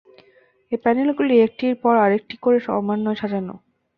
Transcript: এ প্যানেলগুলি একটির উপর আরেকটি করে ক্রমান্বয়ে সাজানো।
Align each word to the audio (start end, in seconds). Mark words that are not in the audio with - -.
এ 0.71 0.77
প্যানেলগুলি 0.83 1.33
একটির 1.39 1.75
উপর 1.77 1.93
আরেকটি 1.97 2.35
করে 2.37 2.57
ক্রমান্বয়ে 2.65 3.19
সাজানো। 3.21 3.55